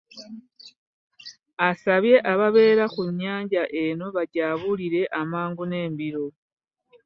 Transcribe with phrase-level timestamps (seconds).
[1.69, 6.25] Asabye ababeera ku nnyanja eno bagyabulire amangu n'embiro.